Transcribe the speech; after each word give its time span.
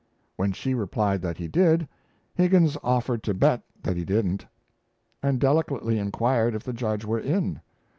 When 0.35 0.51
she 0.51 0.73
replied 0.73 1.21
that 1.21 1.37
he 1.37 1.47
did, 1.47 1.87
Higgins 2.33 2.75
offered 2.81 3.21
to 3.21 3.35
bet 3.35 3.61
that 3.83 3.97
he 3.97 4.03
didn't; 4.03 4.47
and 5.21 5.39
delicately 5.39 5.99
inquired 5.99 6.55
if 6.55 6.63
the 6.63 6.73
Judge 6.73 7.05
were 7.05 7.19
in. 7.19 7.61